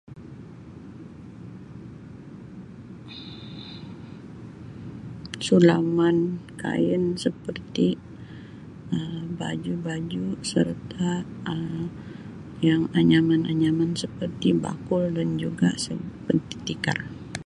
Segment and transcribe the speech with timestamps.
[5.45, 6.17] Sulaman
[6.63, 7.89] kain seperti
[8.97, 11.11] Um baju-baju serta
[11.53, 11.93] Um
[12.67, 16.97] yang anyaman-anyaman seperti bakul dan juga seperti tikar.